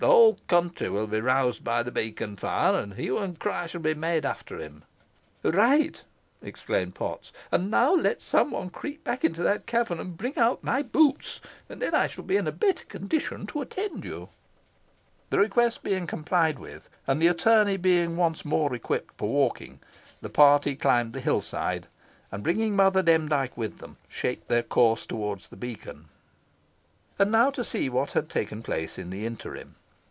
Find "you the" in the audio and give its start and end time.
14.03-15.37